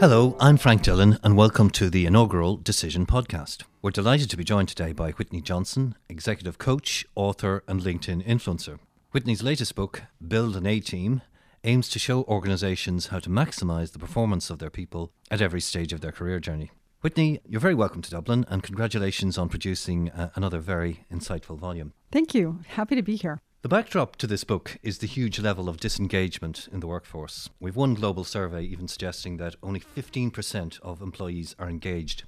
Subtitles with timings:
[0.00, 3.64] Hello, I'm Frank Dillon, and welcome to the inaugural Decision podcast.
[3.82, 8.78] We're delighted to be joined today by Whitney Johnson, executive coach, author, and LinkedIn influencer.
[9.10, 11.22] Whitney's latest book, Build an A Team,
[11.64, 15.92] aims to show organizations how to maximize the performance of their people at every stage
[15.92, 16.70] of their career journey.
[17.00, 21.92] Whitney, you're very welcome to Dublin, and congratulations on producing uh, another very insightful volume.
[22.12, 22.60] Thank you.
[22.68, 23.40] Happy to be here.
[23.60, 27.50] The backdrop to this book is the huge level of disengagement in the workforce.
[27.58, 32.22] We've one global survey even suggesting that only 15% of employees are engaged.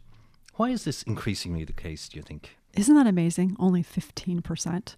[0.57, 2.57] Why is this increasingly the case, do you think?
[2.75, 3.57] Isn't that amazing?
[3.59, 4.95] Only 15%.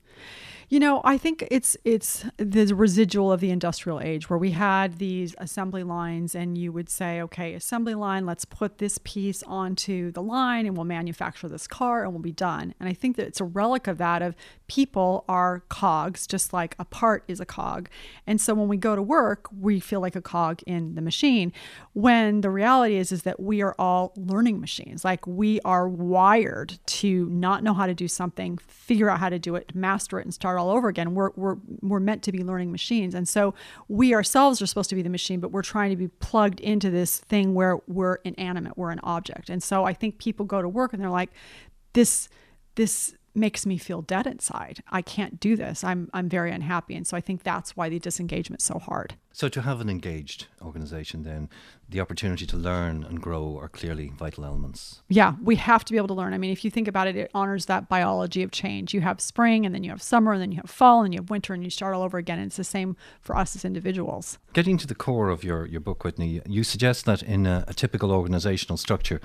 [0.72, 4.96] You know, I think it's it's the residual of the industrial age where we had
[4.96, 10.10] these assembly lines and you would say, okay, assembly line, let's put this piece onto
[10.12, 12.74] the line and we'll manufacture this car and we'll be done.
[12.80, 14.34] And I think that it's a relic of that of
[14.66, 17.90] people are cogs just like a part is a cog.
[18.26, 21.52] And so when we go to work, we feel like a cog in the machine
[21.92, 25.04] when the reality is is that we are all learning machines.
[25.04, 29.38] Like we are wired to not know how to do something, figure out how to
[29.38, 31.14] do it, master it and start all over again.
[31.14, 33.14] We're, we're, we're meant to be learning machines.
[33.14, 33.54] And so
[33.88, 36.90] we ourselves are supposed to be the machine, but we're trying to be plugged into
[36.90, 39.50] this thing where we're inanimate, we're an object.
[39.50, 41.30] And so I think people go to work and they're like,
[41.92, 42.28] this,
[42.74, 44.82] this, makes me feel dead inside.
[44.90, 45.82] I can't do this.
[45.82, 49.14] I'm I'm very unhappy and so I think that's why the disengagement is so hard.
[49.32, 51.48] So to have an engaged organization then
[51.88, 55.02] the opportunity to learn and grow are clearly vital elements.
[55.08, 56.34] Yeah, we have to be able to learn.
[56.34, 58.94] I mean, if you think about it, it honors that biology of change.
[58.94, 61.20] You have spring and then you have summer and then you have fall and you
[61.20, 62.38] have winter and you start all over again.
[62.38, 64.38] And it's the same for us as individuals.
[64.52, 67.74] Getting to the core of your your book Whitney, you suggest that in a, a
[67.74, 69.20] typical organizational structure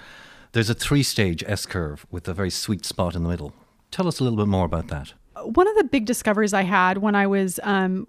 [0.53, 3.53] there's a three-stage S curve with a very sweet spot in the middle
[3.91, 5.13] Tell us a little bit more about that.
[5.43, 8.07] One of the big discoveries I had when I was um,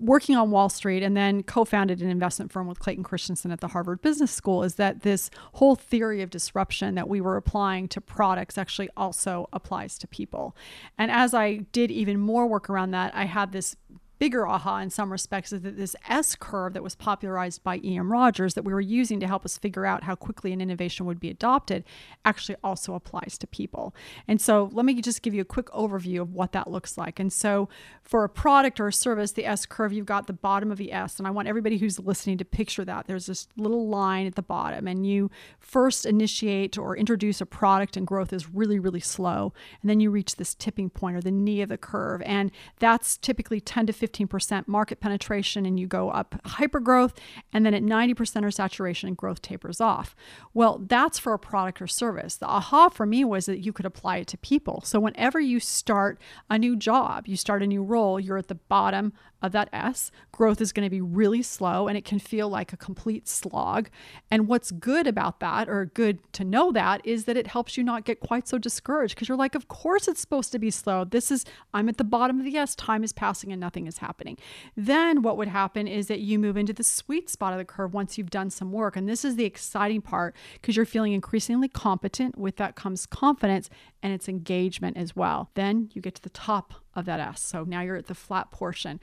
[0.00, 3.60] working on Wall Street and then co founded an investment firm with Clayton Christensen at
[3.60, 7.88] the Harvard Business School is that this whole theory of disruption that we were applying
[7.88, 10.56] to products actually also applies to people.
[10.96, 13.76] And as I did even more work around that, I had this
[14.18, 18.10] bigger aha in some respects is that this S curve that was popularized by E.M.
[18.10, 21.20] Rogers that we were using to help us figure out how quickly an innovation would
[21.20, 21.84] be adopted
[22.24, 23.94] actually also applies to people.
[24.26, 27.20] And so let me just give you a quick overview of what that looks like.
[27.20, 27.68] And so
[28.02, 30.92] for a product or a service, the S curve, you've got the bottom of the
[30.92, 31.18] S.
[31.18, 33.06] And I want everybody who's listening to picture that.
[33.06, 37.96] There's this little line at the bottom, and you first initiate or introduce a product,
[37.96, 39.52] and growth is really, really slow.
[39.82, 42.22] And then you reach this tipping point or the knee of the curve.
[42.22, 47.14] And that's typically 10 to 15 15% market penetration and you go up hyper growth,
[47.52, 50.14] and then at 90% or saturation, growth tapers off.
[50.54, 52.36] Well, that's for a product or service.
[52.36, 54.82] The aha for me was that you could apply it to people.
[54.84, 56.20] So whenever you start
[56.50, 60.10] a new job, you start a new role, you're at the bottom of that S.
[60.32, 63.88] Growth is going to be really slow and it can feel like a complete slog.
[64.30, 67.84] And what's good about that, or good to know that, is that it helps you
[67.84, 71.04] not get quite so discouraged because you're like, of course it's supposed to be slow.
[71.04, 73.97] This is, I'm at the bottom of the S, time is passing and nothing is
[73.98, 74.38] happening.
[74.76, 77.94] Then what would happen is that you move into the sweet spot of the curve
[77.94, 78.96] once you've done some work.
[78.96, 82.38] And this is the exciting part because you're feeling increasingly competent.
[82.38, 83.68] With that comes confidence
[84.02, 85.50] and it's engagement as well.
[85.54, 87.42] Then you get to the top of that S.
[87.42, 89.00] So now you're at the flat portion.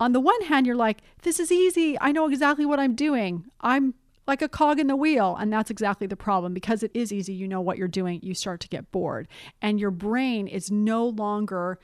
[0.00, 1.96] On the one hand, you're like, this is easy.
[2.00, 3.44] I know exactly what I'm doing.
[3.60, 3.94] I'm
[4.26, 5.36] like a cog in the wheel.
[5.38, 6.54] And that's exactly the problem.
[6.54, 9.28] Because it is easy, you know what you're doing, you start to get bored.
[9.60, 11.78] And your brain is no longer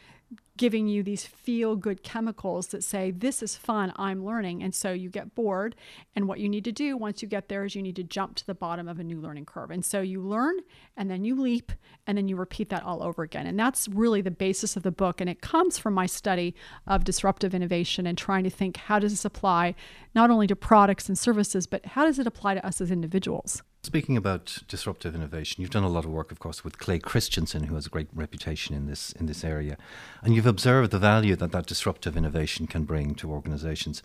[0.58, 4.62] giving you these feel good chemicals that say, This is fun, I'm learning.
[4.62, 5.74] And so you get bored.
[6.14, 8.34] And what you need to do once you get there is you need to jump
[8.36, 9.70] to the bottom of a new learning curve.
[9.70, 10.56] And so you learn
[10.96, 11.72] and then you leap
[12.06, 13.46] and then you repeat that all over again.
[13.46, 15.20] And that's really the basis of the book.
[15.20, 16.54] And it comes from my study
[16.86, 19.74] of disruptive innovation and trying to think how does this apply
[20.14, 23.62] not only to products and services, but how does it apply to us as individuals?
[23.82, 27.64] Speaking about disruptive innovation, you've done a lot of work, of course, with Clay Christensen,
[27.64, 29.76] who has a great reputation in this in this area,
[30.22, 34.02] and you've observed the value that that disruptive innovation can bring to organisations.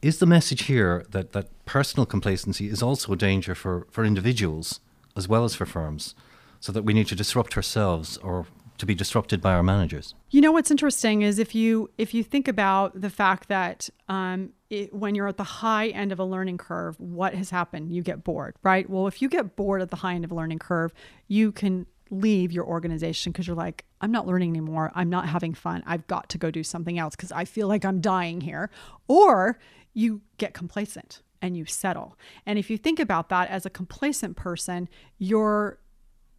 [0.00, 4.80] Is the message here that that personal complacency is also a danger for for individuals
[5.14, 6.14] as well as for firms,
[6.58, 8.46] so that we need to disrupt ourselves or
[8.82, 10.12] to be disrupted by our managers.
[10.30, 14.50] You know what's interesting is if you if you think about the fact that um,
[14.70, 17.92] it, when you're at the high end of a learning curve, what has happened?
[17.92, 18.90] You get bored, right?
[18.90, 20.92] Well, if you get bored at the high end of a learning curve,
[21.28, 24.90] you can leave your organization because you're like, I'm not learning anymore.
[24.96, 25.84] I'm not having fun.
[25.86, 28.68] I've got to go do something else because I feel like I'm dying here.
[29.06, 29.60] Or
[29.94, 32.18] you get complacent and you settle.
[32.46, 34.88] And if you think about that as a complacent person,
[35.18, 35.78] you're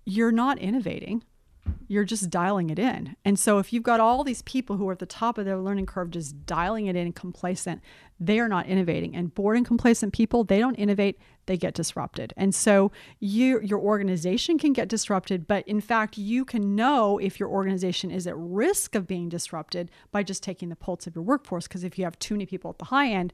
[0.05, 1.23] you're not innovating
[1.87, 3.15] you're just dialing it in.
[3.23, 5.57] And so if you've got all these people who are at the top of their
[5.57, 7.81] learning curve just dialing it in complacent,
[8.19, 9.15] they are not innovating.
[9.15, 12.33] And bored and complacent people, they don't innovate, they get disrupted.
[12.37, 17.39] And so you your organization can get disrupted, but in fact, you can know if
[17.39, 21.23] your organization is at risk of being disrupted by just taking the pulse of your
[21.23, 23.33] workforce because if you have too many people at the high end,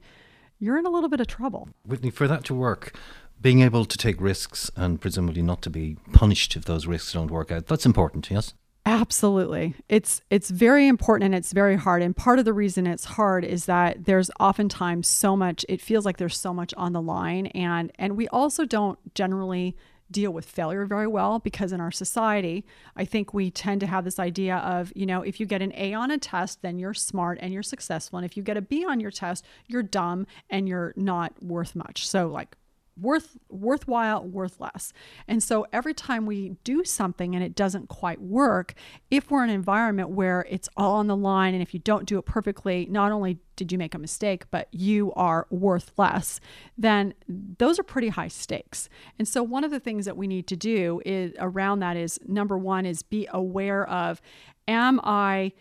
[0.58, 1.70] you're in a little bit of trouble.
[1.86, 2.94] Whitney, for that to work,
[3.40, 7.30] being able to take risks and presumably not to be punished if those risks don't
[7.30, 8.54] work out, that's important, yes?
[8.86, 9.74] Absolutely.
[9.88, 12.02] It's it's very important and it's very hard.
[12.02, 16.06] And part of the reason it's hard is that there's oftentimes so much it feels
[16.06, 19.76] like there's so much on the line and and we also don't generally
[20.10, 22.64] deal with failure very well because in our society,
[22.96, 25.72] I think we tend to have this idea of, you know, if you get an
[25.76, 28.18] A on a test, then you're smart and you're successful.
[28.18, 31.76] And if you get a B on your test, you're dumb and you're not worth
[31.76, 32.08] much.
[32.08, 32.56] So, like,
[33.00, 34.92] worth worthwhile worthless
[35.28, 38.74] and so every time we do something and it doesn't quite work
[39.10, 42.06] if we're in an environment where it's all on the line and if you don't
[42.06, 46.40] do it perfectly not only did you make a mistake but you are worth less
[46.78, 47.14] then
[47.58, 48.88] those are pretty high stakes.
[49.18, 52.18] And so one of the things that we need to do is around that is
[52.26, 54.20] number one is be aware of
[54.66, 55.52] am i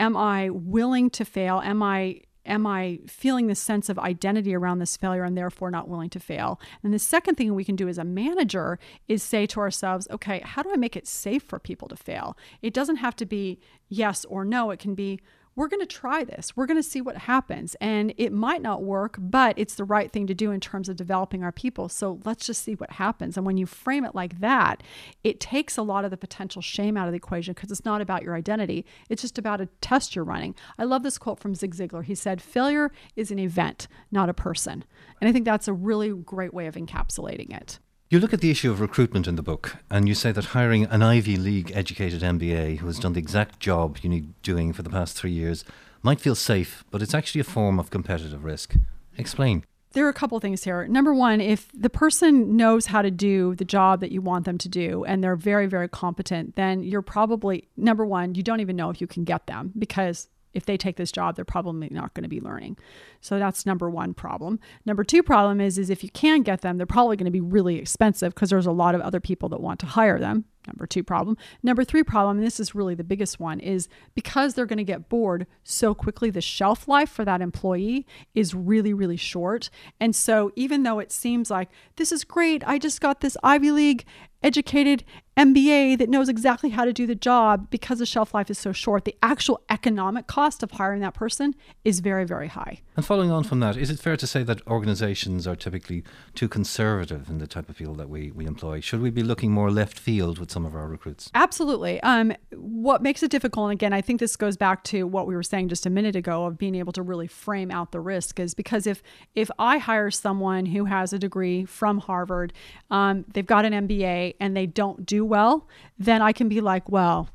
[0.00, 1.60] am i willing to fail?
[1.60, 5.88] Am i am I feeling this sense of identity around this failure and therefore not
[5.88, 6.60] willing to fail?
[6.82, 10.40] And the second thing we can do as a manager is say to ourselves, okay,
[10.40, 12.36] how do I make it safe for people to fail?
[12.62, 15.20] It doesn't have to be yes or no, it can be
[15.58, 16.56] we're going to try this.
[16.56, 17.74] We're going to see what happens.
[17.80, 20.94] And it might not work, but it's the right thing to do in terms of
[20.94, 21.88] developing our people.
[21.88, 23.36] So let's just see what happens.
[23.36, 24.84] And when you frame it like that,
[25.24, 28.00] it takes a lot of the potential shame out of the equation because it's not
[28.00, 28.86] about your identity.
[29.08, 30.54] It's just about a test you're running.
[30.78, 32.04] I love this quote from Zig Ziglar.
[32.04, 34.84] He said, Failure is an event, not a person.
[35.20, 37.80] And I think that's a really great way of encapsulating it.
[38.10, 40.84] You look at the issue of recruitment in the book, and you say that hiring
[40.84, 44.82] an Ivy League educated MBA who has done the exact job you need doing for
[44.82, 45.62] the past three years
[46.02, 48.76] might feel safe, but it's actually a form of competitive risk.
[49.18, 49.62] Explain.
[49.92, 50.88] There are a couple things here.
[50.88, 54.56] Number one, if the person knows how to do the job that you want them
[54.56, 58.74] to do and they're very, very competent, then you're probably, number one, you don't even
[58.74, 62.14] know if you can get them because if they take this job, they're probably not
[62.14, 62.76] going to be learning.
[63.20, 64.60] So that's number one problem.
[64.84, 67.40] Number two problem is, is if you can get them, they're probably going to be
[67.40, 70.44] really expensive because there's a lot of other people that want to hire them.
[70.66, 71.36] Number two problem.
[71.62, 74.84] Number three problem, and this is really the biggest one, is because they're going to
[74.84, 79.70] get bored so quickly, the shelf life for that employee is really, really short.
[79.98, 83.70] And so even though it seems like this is great, I just got this Ivy
[83.70, 84.04] League
[84.42, 85.04] educated
[85.38, 88.72] MBA that knows exactly how to do the job because the shelf life is so
[88.72, 91.54] short, the actual economic cost of hiring that person
[91.84, 92.80] is very, very high.
[92.96, 96.02] And following on from that, is it fair to say that organizations are typically
[96.34, 98.80] too conservative in the type of people that we, we employ?
[98.80, 101.30] Should we be looking more left field with some of our recruits?
[101.36, 102.00] Absolutely.
[102.02, 105.36] Um, what makes it difficult, and again, I think this goes back to what we
[105.36, 108.40] were saying just a minute ago of being able to really frame out the risk,
[108.40, 109.04] is because if
[109.36, 112.52] if I hire someone who has a degree from Harvard,
[112.90, 116.88] um, they've got an MBA, and they don't do well, then I can be like,
[116.88, 117.28] well,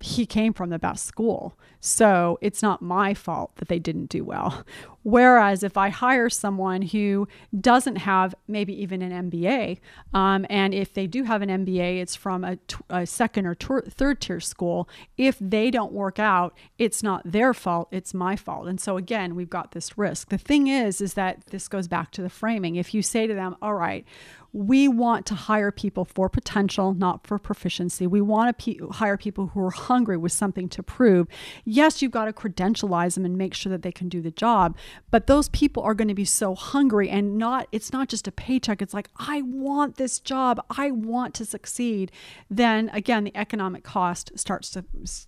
[0.00, 1.58] he came from the best school.
[1.80, 4.64] So it's not my fault that they didn't do well.
[5.04, 7.28] Whereas if I hire someone who
[7.58, 9.78] doesn't have maybe even an MBA,
[10.12, 13.54] um, and if they do have an MBA, it's from a, t- a second or
[13.54, 14.86] t- third tier school,
[15.16, 18.66] if they don't work out, it's not their fault, it's my fault.
[18.66, 20.28] And so again, we've got this risk.
[20.28, 22.76] The thing is, is that this goes back to the framing.
[22.76, 24.04] If you say to them, all right,
[24.52, 28.06] we want to hire people for potential, not for proficiency.
[28.06, 31.28] We want to pe- hire people who are hungry with something to prove.
[31.70, 34.74] Yes, you've got to credentialize them and make sure that they can do the job,
[35.10, 38.32] but those people are going to be so hungry and not it's not just a
[38.32, 38.80] paycheck.
[38.80, 40.64] It's like I want this job.
[40.70, 42.10] I want to succeed.
[42.48, 44.84] Then again, the economic cost starts to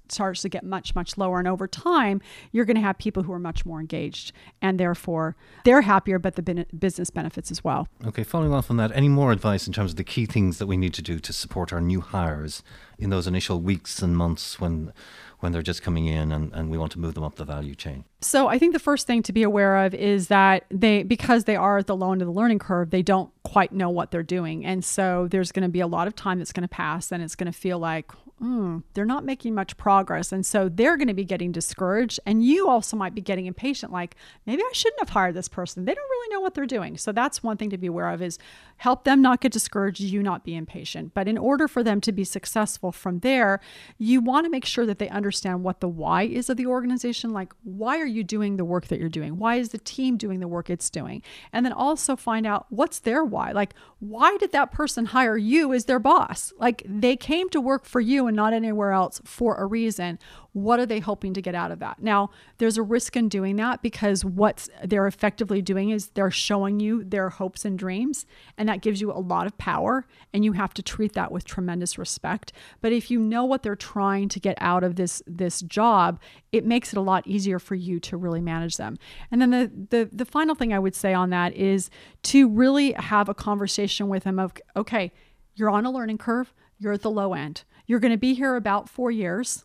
[0.09, 3.35] starts to get much much lower and over time, you're going to have people who
[3.35, 4.33] are much more engaged
[4.63, 7.87] and therefore they're happier but the business benefits as well.
[8.07, 10.67] Okay, following on from that, any more advice in terms of the key things that
[10.67, 12.63] we need to do to support our new hires
[12.99, 14.93] in those initial weeks and months when
[15.41, 17.75] when they're just coming in and, and we want to move them up the value
[17.75, 18.05] chain?
[18.23, 21.57] So I think the first thing to be aware of is that they because they
[21.57, 24.23] are at the low end of the learning curve, they don't quite know what they're
[24.23, 24.65] doing.
[24.65, 27.23] And so there's going to be a lot of time that's going to pass and
[27.23, 30.33] it's going to feel like, mm, they're not making much progress.
[30.33, 32.21] And so they're going to be getting discouraged.
[32.25, 35.85] And you also might be getting impatient, like, maybe I shouldn't have hired this person.
[35.85, 36.97] They don't really know what they're doing.
[36.97, 38.39] So that's one thing to be aware of is
[38.79, 41.13] help them not get discouraged, you not be impatient.
[41.15, 43.61] But in order for them to be successful from there,
[43.99, 47.31] you want to make sure that they understand what the why is of the organization.
[47.31, 49.39] Like, why are you doing the work that you're doing?
[49.39, 51.23] Why is the team doing the work it's doing?
[51.53, 53.53] And then also find out what's their why.
[53.53, 56.53] Like, why did that person hire you as their boss?
[56.59, 60.19] Like, they came to work for you and not anywhere else for a reason.
[60.53, 62.03] What are they hoping to get out of that?
[62.03, 66.81] Now, there's a risk in doing that because what they're effectively doing is they're showing
[66.81, 68.27] you their hopes and dreams,
[68.59, 71.45] and that gives you a lot of power, and you have to treat that with
[71.45, 72.53] tremendous respect.
[72.81, 76.65] But if you know what they're trying to get out of this this job, it
[76.65, 78.99] makes it a lot easier for you to really manage them.
[79.31, 81.91] And then the the the final thing I would say on that is
[82.25, 85.13] to really have a conversation with them of okay,
[85.55, 87.65] you're on a learning curve, you're at the low end.
[87.87, 89.65] You're going to be here about 4 years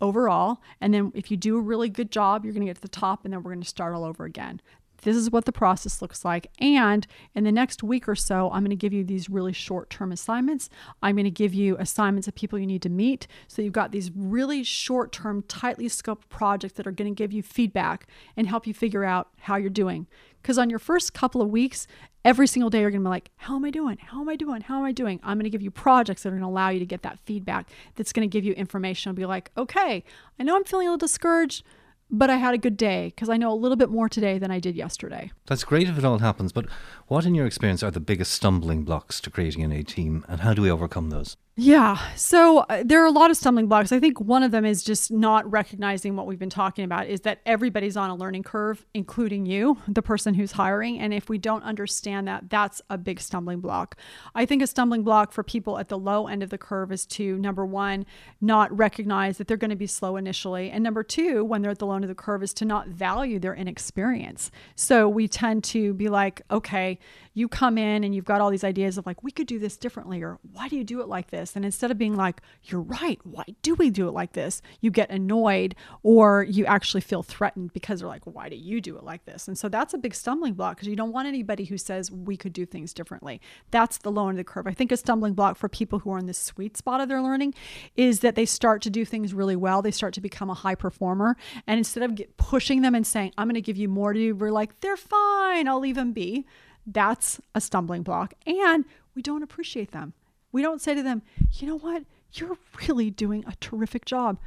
[0.00, 0.60] overall.
[0.80, 2.88] And then if you do a really good job, you're going to get to the
[2.88, 4.60] top and then we're going to start all over again.
[5.02, 6.50] This is what the process looks like.
[6.58, 9.90] And in the next week or so, I'm going to give you these really short
[9.90, 10.68] term assignments.
[11.02, 13.26] I'm going to give you assignments of people you need to meet.
[13.46, 17.32] So you've got these really short term, tightly scoped projects that are going to give
[17.32, 20.06] you feedback and help you figure out how you're doing.
[20.42, 21.86] Because on your first couple of weeks,
[22.24, 23.98] every single day you're going to be like, How am I doing?
[24.00, 24.60] How am I doing?
[24.62, 25.20] How am I doing?
[25.22, 27.18] I'm going to give you projects that are going to allow you to get that
[27.20, 29.10] feedback that's going to give you information.
[29.10, 30.04] I'll be like, Okay,
[30.38, 31.64] I know I'm feeling a little discouraged,
[32.10, 34.50] but I had a good day because I know a little bit more today than
[34.50, 35.30] I did yesterday.
[35.46, 36.66] That's great if it all happens, but
[37.06, 40.40] what, in your experience, are the biggest stumbling blocks to creating an A team and
[40.40, 41.36] how do we overcome those?
[41.60, 41.98] Yeah.
[42.14, 43.90] So uh, there are a lot of stumbling blocks.
[43.90, 47.22] I think one of them is just not recognizing what we've been talking about is
[47.22, 51.00] that everybody's on a learning curve, including you, the person who's hiring.
[51.00, 53.98] And if we don't understand that, that's a big stumbling block.
[54.36, 57.04] I think a stumbling block for people at the low end of the curve is
[57.06, 58.06] to, number one,
[58.40, 60.70] not recognize that they're going to be slow initially.
[60.70, 62.86] And number two, when they're at the low end of the curve, is to not
[62.86, 64.52] value their inexperience.
[64.76, 67.00] So we tend to be like, okay,
[67.34, 69.76] you come in and you've got all these ideas of like, we could do this
[69.76, 71.47] differently, or why do you do it like this?
[71.56, 74.62] And instead of being like, you're right, why do we do it like this?
[74.80, 78.96] You get annoyed or you actually feel threatened because they're like, why do you do
[78.96, 79.48] it like this?
[79.48, 82.36] And so that's a big stumbling block because you don't want anybody who says we
[82.36, 83.40] could do things differently.
[83.70, 84.66] That's the low end of the curve.
[84.66, 87.22] I think a stumbling block for people who are in the sweet spot of their
[87.22, 87.54] learning
[87.96, 89.82] is that they start to do things really well.
[89.82, 91.36] They start to become a high performer.
[91.66, 94.34] And instead of pushing them and saying, I'm going to give you more to do,
[94.34, 96.46] we're like, they're fine, I'll leave them be
[96.92, 98.34] that's a stumbling block.
[98.46, 100.14] And we don't appreciate them.
[100.52, 102.04] We don't say to them, you know what?
[102.32, 104.38] You're really doing a terrific job.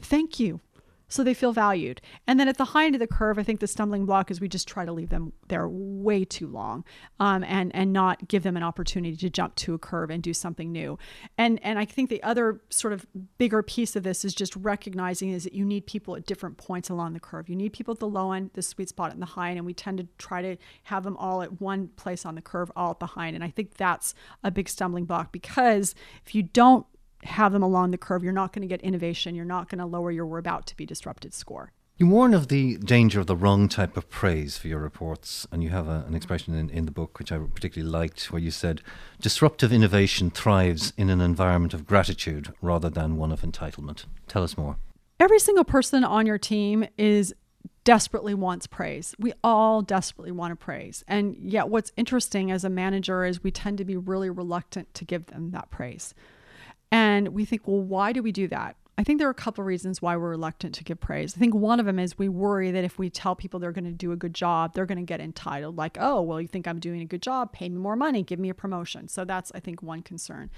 [0.00, 0.60] Thank you
[1.08, 2.00] so they feel valued.
[2.26, 4.40] And then at the high end of the curve, I think the stumbling block is
[4.40, 6.84] we just try to leave them there way too long,
[7.20, 10.34] um, and and not give them an opportunity to jump to a curve and do
[10.34, 10.98] something new.
[11.38, 13.06] And and I think the other sort of
[13.38, 16.90] bigger piece of this is just recognizing is that you need people at different points
[16.90, 17.48] along the curve.
[17.48, 19.66] You need people at the low end, the sweet spot, and the high end, and
[19.66, 22.90] we tend to try to have them all at one place on the curve, all
[22.90, 23.36] at the high end.
[23.36, 25.94] And I think that's a big stumbling block because
[26.24, 26.86] if you don't
[27.26, 29.34] have them along the curve, you're not going to get innovation.
[29.34, 31.72] You're not going to lower your we're about to be disrupted score.
[31.98, 35.62] You warn of the danger of the wrong type of praise for your reports, and
[35.62, 38.50] you have a, an expression in, in the book which I particularly liked where you
[38.50, 38.82] said,
[39.18, 44.04] Disruptive innovation thrives in an environment of gratitude rather than one of entitlement.
[44.28, 44.76] Tell us more.
[45.18, 47.34] Every single person on your team is
[47.84, 49.14] desperately wants praise.
[49.18, 51.02] We all desperately want to praise.
[51.08, 55.06] And yet, what's interesting as a manager is we tend to be really reluctant to
[55.06, 56.12] give them that praise.
[56.96, 58.74] And we think, well, why do we do that?
[58.96, 61.36] I think there are a couple of reasons why we're reluctant to give praise.
[61.36, 63.84] I think one of them is we worry that if we tell people they're going
[63.84, 66.66] to do a good job, they're going to get entitled, like, oh, well, you think
[66.66, 69.08] I'm doing a good job, pay me more money, give me a promotion.
[69.08, 70.50] So that's, I think, one concern.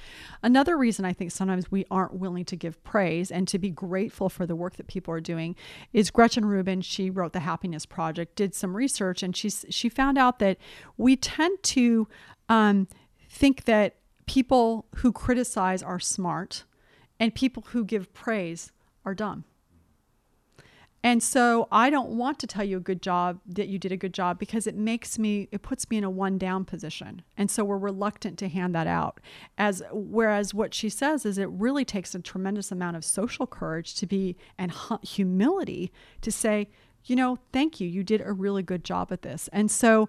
[0.45, 4.29] Another reason I think sometimes we aren't willing to give praise and to be grateful
[4.29, 5.57] for the work that people are doing
[5.93, 6.83] is Gretchen Rubin.
[6.83, 10.59] She wrote the Happiness Project, did some research, and she's she found out that
[10.97, 12.07] we tend to
[12.49, 12.87] um,
[13.29, 13.97] think that
[14.29, 16.65] people who criticize are smart
[17.19, 18.71] and people who give praise
[19.05, 19.45] are dumb.
[21.03, 23.97] And so I don't want to tell you a good job that you did a
[23.97, 27.23] good job because it makes me it puts me in a one down position.
[27.37, 29.21] And so we're reluctant to hand that out.
[29.57, 33.95] As whereas what she says is it really takes a tremendous amount of social courage
[33.95, 36.69] to be and humility to say,
[37.05, 37.89] you know, thank you.
[37.89, 39.49] You did a really good job at this.
[39.53, 40.09] And so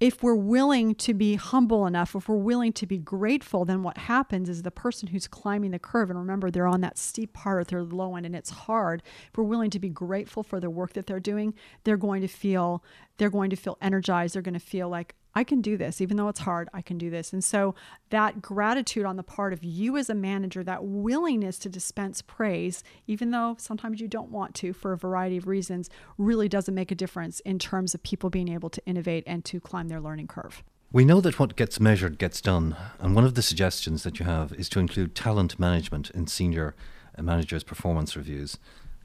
[0.00, 3.98] if we're willing to be humble enough, if we're willing to be grateful, then what
[3.98, 7.68] happens is the person who's climbing the curve, and remember, they're on that steep part,
[7.68, 9.02] they're low end, and it's hard.
[9.30, 12.28] If we're willing to be grateful for the work that they're doing, they're going to
[12.28, 12.84] feel
[13.16, 14.34] they're going to feel energized.
[14.34, 16.98] They're going to feel like I can do this, even though it's hard, I can
[16.98, 17.32] do this.
[17.32, 17.76] And so
[18.10, 22.82] that gratitude on the part of you as a manager, that willingness to dispense praise,
[23.06, 26.90] even though sometimes you don't want to for a variety of reasons, really doesn't make
[26.90, 30.26] a difference in terms of people being able to innovate and to climb their learning
[30.26, 30.64] curve.
[30.90, 34.26] We know that what gets measured gets done, and one of the suggestions that you
[34.26, 36.74] have is to include talent management in senior
[37.16, 38.58] managers' performance reviews.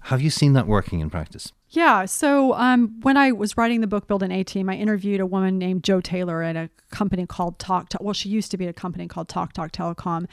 [0.08, 1.52] Have you seen that working in practice?
[1.74, 2.06] Yeah.
[2.06, 5.26] So um, when I was writing the book Build an A Team, I interviewed a
[5.26, 7.90] woman named Jo Taylor at a company called Talk.
[7.90, 10.28] Talk well, she used to be at a company called Talk Talk Telecom,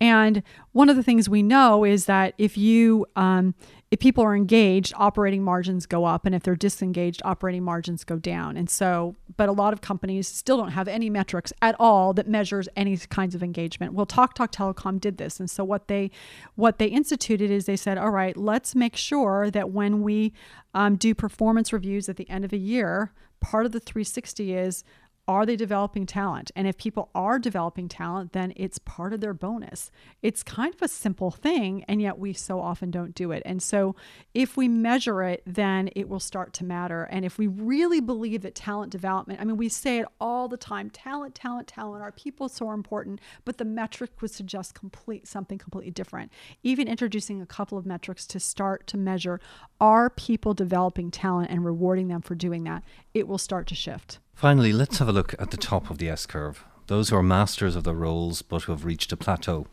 [0.00, 3.56] and one of the things we know is that if you um,
[3.90, 8.16] if people are engaged, operating margins go up, and if they're disengaged, operating margins go
[8.16, 8.56] down.
[8.56, 12.28] And so, but a lot of companies still don't have any metrics at all that
[12.28, 13.94] measures any kinds of engagement.
[13.94, 16.12] Well, Talk Talk Telecom did this, and so what they
[16.54, 20.32] what they instituted is they said, all right, let's make sure that when we
[20.74, 24.84] um, do performance reviews at the end of a year, part of the 360 is
[25.26, 26.50] are they developing talent?
[26.54, 29.90] And if people are developing talent, then it's part of their bonus.
[30.20, 33.42] It's kind of a simple thing, and yet we so often don't do it.
[33.46, 33.96] And so,
[34.34, 37.04] if we measure it, then it will start to matter.
[37.04, 40.56] And if we really believe that talent development, I mean, we say it all the
[40.56, 45.58] time talent, talent, talent, our people so important, but the metric would suggest complete something
[45.58, 46.30] completely different.
[46.62, 49.40] Even introducing a couple of metrics to start to measure
[49.80, 52.82] are people developing talent and rewarding them for doing that,
[53.14, 54.18] it will start to shift.
[54.34, 56.64] Finally, let's have a look at the top of the S curve.
[56.88, 59.66] Those who are masters of their roles but who have reached a plateau.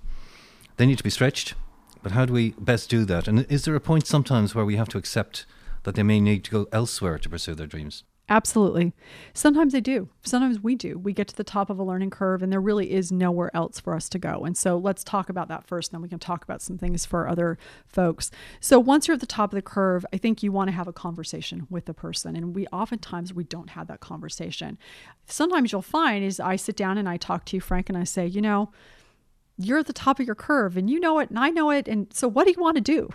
[0.78, 1.56] They need to be stretched,
[2.04, 3.28] but how do we best do that?
[3.28, 5.46] And is there a point sometimes where we have to accept
[5.84, 8.04] that they may need to go elsewhere to pursue their dreams?
[8.32, 8.94] Absolutely.
[9.34, 10.08] Sometimes they do.
[10.24, 10.98] Sometimes we do.
[10.98, 13.78] We get to the top of a learning curve and there really is nowhere else
[13.78, 14.46] for us to go.
[14.46, 17.28] And so let's talk about that first, then we can talk about some things for
[17.28, 17.58] other
[17.88, 18.32] folks.
[18.62, 20.88] So once you're at the top of the curve, I think you want to have
[20.88, 22.38] a conversation with the person.
[22.38, 24.78] And we oftentimes we don't have that conversation.
[25.26, 28.06] Sometimes you'll find is I sit down and I talk to you, Frank, and I
[28.06, 28.72] say, you know,
[29.58, 31.90] you're at the top of your curve and you know it and I know it.
[31.90, 33.10] And so what do you want to do?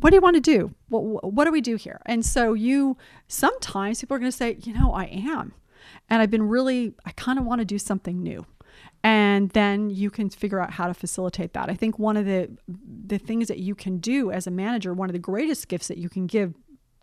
[0.00, 0.74] What do you want to do?
[0.88, 2.00] What, what do we do here?
[2.06, 2.96] And so you
[3.28, 5.52] sometimes people are going to say, you know, I am.
[6.08, 8.44] And I've been really, I kind of want to do something new.
[9.02, 11.70] And then you can figure out how to facilitate that.
[11.70, 12.50] I think one of the
[13.06, 15.98] the things that you can do as a manager, one of the greatest gifts that
[15.98, 16.54] you can give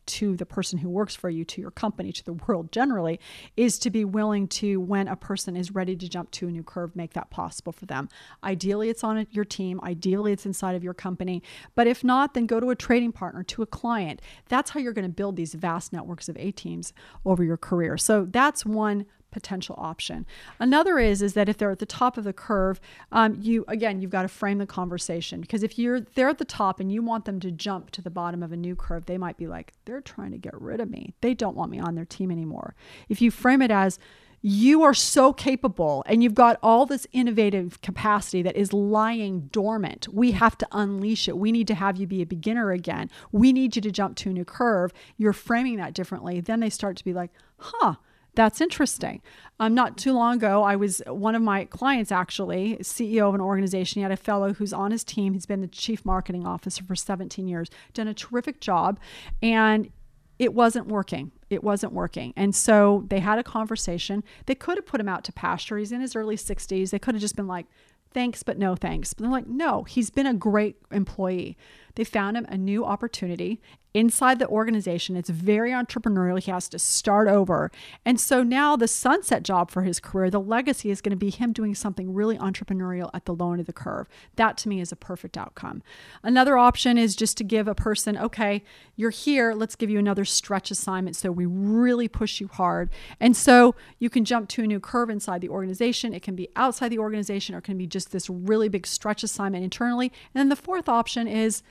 [0.07, 3.19] to the person who works for you, to your company, to the world generally,
[3.55, 6.63] is to be willing to, when a person is ready to jump to a new
[6.63, 8.09] curve, make that possible for them.
[8.43, 9.79] Ideally, it's on your team.
[9.83, 11.43] Ideally, it's inside of your company.
[11.75, 14.21] But if not, then go to a trading partner, to a client.
[14.49, 16.93] That's how you're going to build these vast networks of A teams
[17.25, 17.97] over your career.
[17.97, 20.25] So that's one potential option.
[20.59, 22.79] Another is is that if they're at the top of the curve,
[23.11, 26.45] um, you again you've got to frame the conversation because if you're they're at the
[26.45, 29.17] top and you want them to jump to the bottom of a new curve, they
[29.17, 31.13] might be like they're trying to get rid of me.
[31.21, 32.75] They don't want me on their team anymore.
[33.09, 33.99] If you frame it as
[34.41, 40.07] you are so capable and you've got all this innovative capacity that is lying dormant.
[40.13, 41.37] We have to unleash it.
[41.37, 43.09] We need to have you be a beginner again.
[43.31, 44.93] We need you to jump to a new curve.
[45.17, 46.39] You're framing that differently.
[46.39, 47.95] Then they start to be like, huh,
[48.37, 49.21] that's interesting.
[49.59, 53.41] Um, not too long ago, I was one of my clients, actually, CEO of an
[53.41, 53.99] organization.
[53.99, 55.33] He had a fellow who's on his team.
[55.33, 58.99] He's been the chief marketing officer for 17 years, done a terrific job,
[59.41, 59.89] and
[60.37, 61.31] it wasn't working.
[61.49, 62.31] It wasn't working.
[62.37, 64.23] And so they had a conversation.
[64.45, 65.79] They could have put him out to pasture.
[65.79, 66.91] He's in his early 60s.
[66.91, 67.65] They could have just been like,
[68.13, 69.15] thanks, but no thanks.
[69.15, 71.57] But they're like, no, he's been a great employee.
[71.95, 73.61] They found him a new opportunity
[73.97, 75.15] inside the organization.
[75.15, 76.39] It's very entrepreneurial.
[76.39, 77.71] He has to start over.
[78.05, 81.31] And so now the sunset job for his career, the legacy is going to be
[81.31, 84.07] him doing something really entrepreneurial at the low end of the curve.
[84.35, 85.81] That to me is a perfect outcome.
[86.21, 88.63] Another option is just to give a person, okay,
[88.95, 92.89] you're here, let's give you another stretch assignment so we really push you hard.
[93.19, 96.13] And so you can jump to a new curve inside the organization.
[96.13, 99.23] It can be outside the organization or it can be just this really big stretch
[99.23, 100.11] assignment internally.
[100.33, 101.63] And then the fourth option is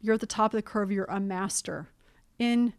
[0.00, 1.88] you're at the top of the curve, you're a master.
[2.38, 2.72] In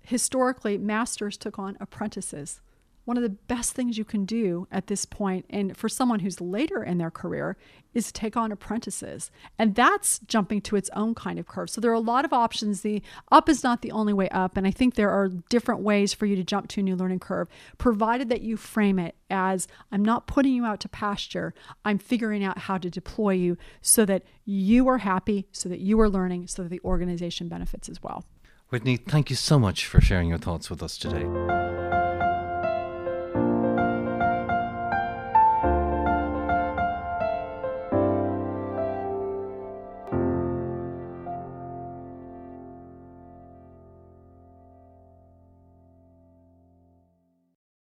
[0.00, 2.60] historically, masters took on apprentices
[3.06, 6.40] one of the best things you can do at this point and for someone who's
[6.40, 7.56] later in their career
[7.94, 9.30] is take on apprentices.
[9.58, 11.70] And that's jumping to its own kind of curve.
[11.70, 12.82] So there are a lot of options.
[12.82, 13.00] The
[13.32, 14.56] up is not the only way up.
[14.56, 17.20] And i think there are different ways for you to jump to a new learning
[17.20, 21.54] curve provided that you frame it as i'm not putting you out to pasture.
[21.84, 25.98] I'm figuring out how to deploy you so that you are happy so that you
[26.00, 28.24] are learning so that the organization benefits as well.
[28.70, 31.75] Whitney thank you so much for sharing your thoughts with us today